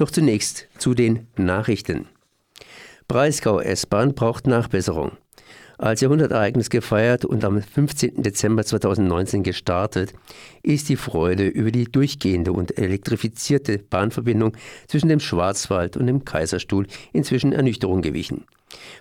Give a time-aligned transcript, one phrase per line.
[0.00, 2.08] Doch zunächst zu den Nachrichten.
[3.06, 5.12] Breisgau S-Bahn braucht Nachbesserung.
[5.76, 8.22] Als Jahrhundertereignis gefeiert und am 15.
[8.22, 10.14] Dezember 2019 gestartet,
[10.62, 14.56] ist die Freude über die durchgehende und elektrifizierte Bahnverbindung
[14.88, 18.46] zwischen dem Schwarzwald und dem Kaiserstuhl inzwischen Ernüchterung gewichen.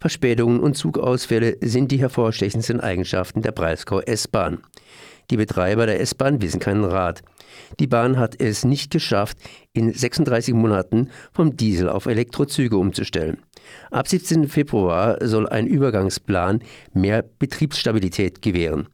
[0.00, 4.62] Verspätungen und Zugausfälle sind die hervorstechendsten Eigenschaften der Breisgau S-Bahn.
[5.30, 7.22] Die Betreiber der S-Bahn wissen keinen Rat.
[7.80, 9.38] Die Bahn hat es nicht geschafft,
[9.72, 13.38] in 36 Monaten vom Diesel auf Elektrozüge umzustellen.
[13.90, 14.48] Ab 17.
[14.48, 16.60] Februar soll ein Übergangsplan
[16.92, 18.88] mehr Betriebsstabilität gewähren.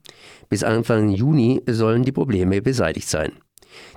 [0.48, 3.32] Bis Anfang Juni sollen die Probleme beseitigt sein.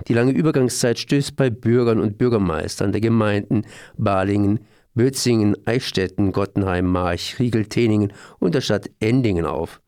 [0.08, 3.62] Die lange Übergangszeit stößt bei Bürgern und Bürgermeistern der Gemeinden
[3.96, 4.60] Balingen,
[4.94, 9.80] Bötzingen, Eichstätten, Gottenheim, March, Riegel, Teningen und der Stadt Endingen auf.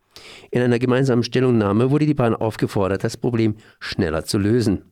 [0.51, 4.83] In einer gemeinsamen Stellungnahme wurde die Bahn aufgefordert, das Problem schneller zu lösen.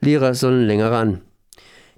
[0.00, 1.22] Lehrer sollen länger ran.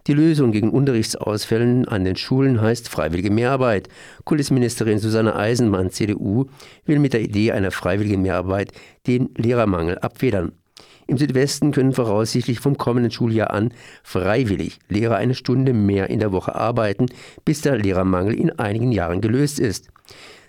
[0.07, 3.89] Die Lösung gegen Unterrichtsausfällen an den Schulen heißt freiwillige Mehrarbeit.
[4.25, 6.47] Kultusministerin Susanne Eisenmann, CDU,
[6.87, 8.73] will mit der Idee einer freiwilligen Mehrarbeit
[9.07, 10.53] den Lehrermangel abfedern.
[11.07, 16.33] Im Südwesten können voraussichtlich vom kommenden Schuljahr an freiwillig Lehrer eine Stunde mehr in der
[16.33, 17.07] Woche arbeiten,
[17.45, 19.89] bis der Lehrermangel in einigen Jahren gelöst ist.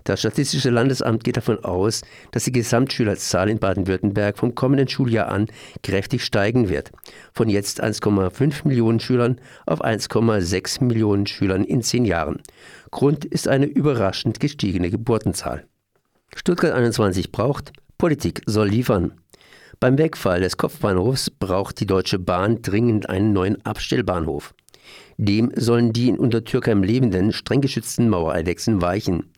[0.10, 5.46] Das Statistische Landesamt geht davon aus, dass die Gesamtschülerzahl in Baden-Württemberg vom kommenden Schuljahr an
[5.84, 6.92] kräftig steigen wird.
[7.32, 12.42] Von jetzt 1,5 Millionen Schülern auf 1,6 Millionen Schülern in zehn Jahren.
[12.90, 15.68] Grund ist eine überraschend gestiegene Geburtenzahl.
[16.36, 19.12] Stuttgart 21 braucht, Politik soll liefern.
[19.80, 24.56] Beim Wegfall des Kopfbahnhofs braucht die Deutsche Bahn dringend einen neuen Abstellbahnhof.
[25.18, 29.32] Dem sollen die in Untertürkheim lebenden, streng geschützten Mauereidechsen weichen.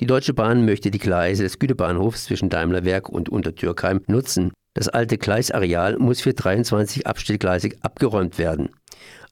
[0.00, 4.52] Die Deutsche Bahn möchte die Gleise des Güterbahnhofs zwischen Daimlerwerk und Untertürkheim nutzen.
[4.74, 8.70] Das alte Gleisareal muss für 23 Abstellgleise abgeräumt werden.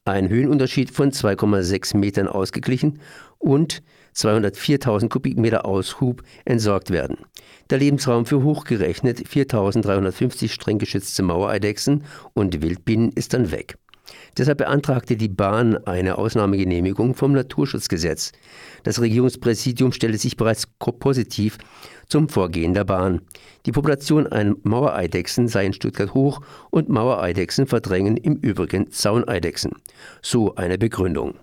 [0.05, 2.99] Ein Höhenunterschied von 2,6 Metern ausgeglichen
[3.37, 3.83] und
[4.15, 7.17] 204.000 Kubikmeter Aushub entsorgt werden.
[7.69, 12.03] Der Lebensraum für hochgerechnet 4.350 streng geschützte Mauereidechsen
[12.33, 13.77] und Wildbienen ist dann weg.
[14.37, 18.31] Deshalb beantragte die Bahn eine Ausnahmegenehmigung vom Naturschutzgesetz.
[18.83, 21.57] Das Regierungspräsidium stellte sich bereits positiv
[22.07, 23.21] zum Vorgehen der Bahn.
[23.65, 29.71] Die Population an Mauereidechsen sei in Stuttgart hoch und Mauereidechsen verdrängen im Übrigen Zauneidechsen.
[30.21, 31.35] So eine Begründung.